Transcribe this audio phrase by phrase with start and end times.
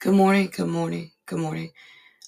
[0.00, 1.72] Good morning, good morning, good morning.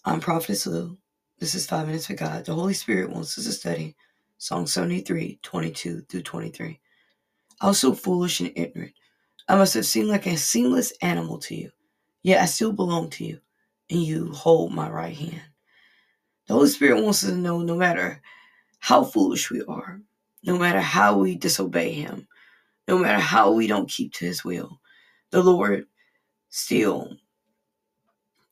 [0.04, 0.98] I'm Prophetess Lou.
[1.38, 2.44] This is Five Minutes with God.
[2.44, 3.96] The Holy Spirit wants us to study
[4.36, 6.78] Psalm 73, 22 through 23.
[7.62, 8.92] I was so foolish and ignorant.
[9.48, 11.70] I must have seemed like a seamless animal to you,
[12.22, 13.40] yet I still belong to you,
[13.88, 15.40] and you hold my right hand.
[16.48, 18.20] The Holy Spirit wants us to know no matter
[18.80, 19.98] how foolish we are,
[20.44, 22.28] no matter how we disobey Him,
[22.86, 24.78] no matter how we don't keep to His will,
[25.30, 25.86] the Lord
[26.50, 27.16] still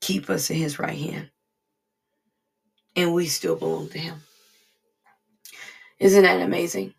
[0.01, 1.31] keep us in his right hand.
[2.97, 4.21] And we still belong to him.
[5.99, 6.95] Isn't that amazing?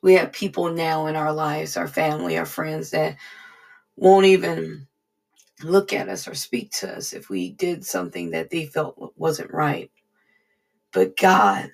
[0.00, 3.16] We have people now in our lives, our family, our friends that
[3.96, 4.86] won't even
[5.62, 9.52] look at us or speak to us if we did something that they felt wasn't
[9.52, 9.90] right.
[10.92, 11.70] But God,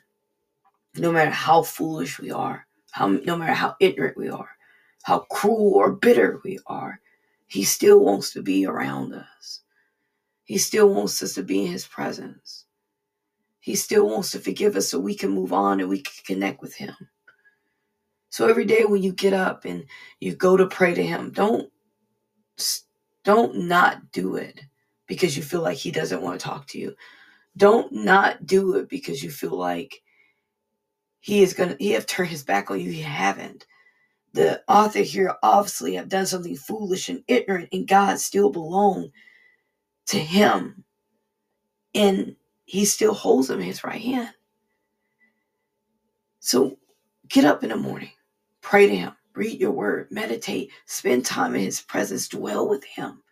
[0.96, 4.50] no matter how foolish we are, how no matter how ignorant we are,
[5.02, 7.00] how cruel or bitter we are,
[7.46, 9.60] he still wants to be around us.
[10.44, 12.66] He still wants us to be in his presence.
[13.60, 16.60] He still wants to forgive us so we can move on and we can connect
[16.60, 16.94] with him.
[18.28, 19.84] So every day when you get up and
[20.20, 21.70] you go to pray to him, don't
[23.24, 24.60] don't not do it
[25.06, 26.94] because you feel like he doesn't want to talk to you.
[27.56, 30.02] Don't not do it because you feel like
[31.20, 32.90] he is gonna he have turned his back on you.
[32.90, 33.66] He haven't.
[34.34, 39.10] The author here obviously have done something foolish and ignorant, and God still belong
[40.06, 40.84] to him.
[41.94, 44.30] And he still holds them in his right hand.
[46.40, 46.78] So
[47.28, 48.10] get up in the morning,
[48.60, 53.22] pray to him, read your word, meditate, spend time in his presence, dwell with him.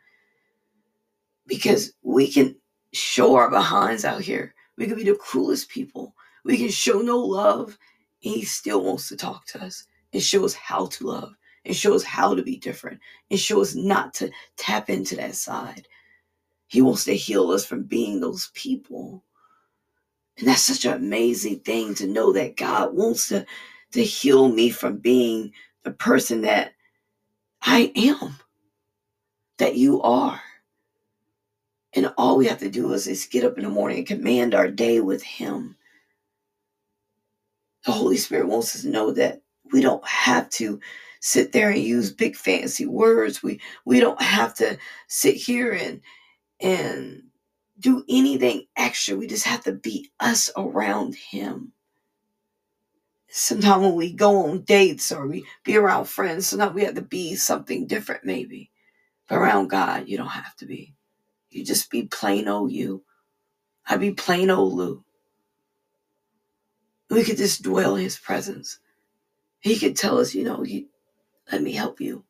[1.46, 2.56] Because we can
[2.92, 4.54] show our behinds out here.
[4.78, 6.14] We can be the cruelest people.
[6.44, 7.76] We can show no love.
[8.24, 11.76] And he still wants to talk to us and show us how to love and
[11.76, 15.86] show us how to be different and show us not to tap into that side.
[16.72, 19.22] He wants to heal us from being those people.
[20.38, 23.44] And that's such an amazing thing to know that God wants to,
[23.90, 25.52] to heal me from being
[25.82, 26.72] the person that
[27.60, 28.36] I am,
[29.58, 30.40] that you are.
[31.92, 34.54] And all we have to do is, is get up in the morning and command
[34.54, 35.76] our day with Him.
[37.84, 39.42] The Holy Spirit wants us to know that
[39.74, 40.80] we don't have to
[41.20, 43.42] sit there and use big fancy words.
[43.42, 46.00] We we don't have to sit here and
[46.62, 47.24] and
[47.80, 49.16] do anything extra.
[49.16, 51.72] We just have to be us around Him.
[53.28, 57.02] Sometimes when we go on dates or we be around friends, sometimes we have to
[57.02, 58.70] be something different, maybe.
[59.28, 60.94] But around God, you don't have to be.
[61.50, 63.04] You just be plain old you.
[63.86, 65.04] I be plain old Lou.
[67.10, 68.80] We could just dwell in His presence.
[69.60, 70.86] He could tell us, you know, you,
[71.52, 72.24] let me help you.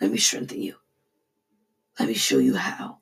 [0.00, 0.76] Let me strengthen you.
[1.98, 2.98] Let me show you how.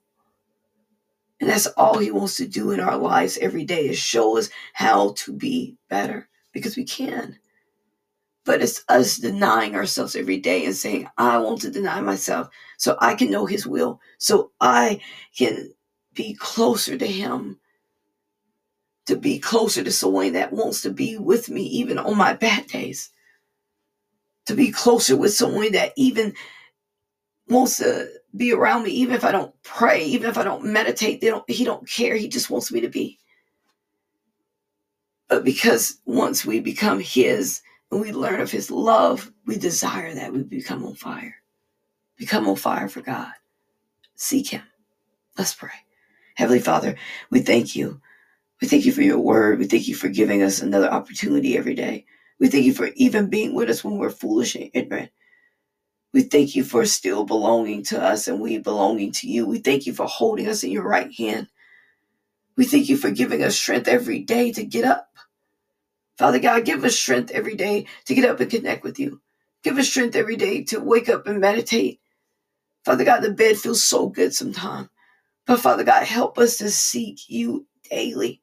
[1.40, 4.48] And that's all he wants to do in our lives every day is show us
[4.72, 7.38] how to be better because we can.
[8.44, 12.48] But it's us denying ourselves every day and saying, I want to deny myself
[12.78, 15.00] so I can know his will, so I
[15.36, 15.70] can
[16.14, 17.58] be closer to him,
[19.06, 22.66] to be closer to someone that wants to be with me even on my bad
[22.68, 23.10] days,
[24.46, 26.32] to be closer with someone that even
[27.48, 31.20] wants to be around me even if I don't pray, even if I don't meditate.
[31.20, 32.16] They don't he don't care.
[32.16, 33.18] He just wants me to be.
[35.28, 40.32] But because once we become his and we learn of his love, we desire that
[40.32, 41.36] we become on fire.
[42.16, 43.32] Become on fire for God.
[44.14, 44.62] Seek him.
[45.36, 45.70] Let's pray.
[46.34, 46.96] Heavenly Father,
[47.30, 48.00] we thank you.
[48.60, 49.58] We thank you for your word.
[49.58, 52.06] We thank you for giving us another opportunity every day.
[52.38, 55.10] We thank you for even being with us when we're foolish and ignorant.
[56.16, 59.46] We thank you for still belonging to us and we belonging to you.
[59.46, 61.48] We thank you for holding us in your right hand.
[62.56, 65.08] We thank you for giving us strength every day to get up.
[66.18, 69.20] Father God, give us strength every day to get up and connect with you.
[69.64, 72.00] Give us strength every day to wake up and meditate.
[72.84, 74.88] Father God, the bed feels so good sometimes.
[75.46, 78.42] But Father God, help us to seek you daily.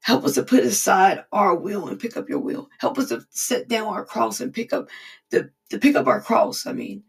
[0.00, 2.70] Help us to put aside our will and pick up your will.
[2.78, 4.88] Help us to set down our cross and pick up
[5.30, 6.66] the to pick up our cross.
[6.66, 7.04] I mean,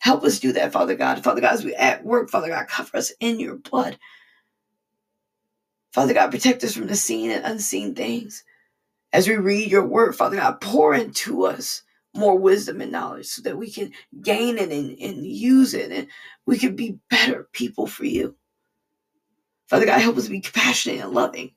[0.00, 1.22] help us do that, Father God.
[1.24, 3.98] Father God, as we at work, Father God, cover us in your blood.
[5.92, 8.44] Father God, protect us from the seen and unseen things.
[9.12, 11.82] As we read your word, Father God, pour into us
[12.14, 13.92] more wisdom and knowledge so that we can
[14.22, 16.08] gain it and, and use it and
[16.46, 18.36] we can be better people for you.
[19.68, 21.52] Father God, help us be compassionate and loving.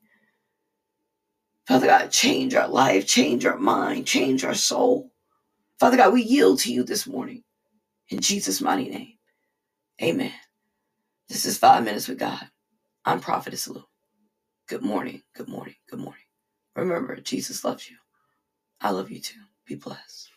[1.72, 5.12] Father God, change our life, change our mind, change our soul.
[5.80, 7.44] Father God, we yield to you this morning.
[8.10, 9.14] In Jesus' mighty name.
[10.02, 10.32] Amen.
[11.28, 12.50] This is Five Minutes with God.
[13.04, 13.84] I'm Prophetess Lou.
[14.68, 16.24] Good morning, good morning, good morning.
[16.76, 17.98] Remember, Jesus loves you.
[18.82, 19.40] I love you too.
[19.66, 20.31] Be blessed.